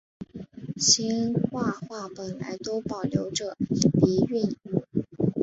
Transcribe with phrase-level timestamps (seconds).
[0.77, 4.83] 兴化话本来都保留着的鼻韵母。